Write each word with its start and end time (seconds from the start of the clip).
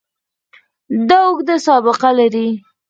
دا 1.09 1.19
اوږده 1.27 1.55
سابقه 1.67 2.09
لري. 2.19 2.47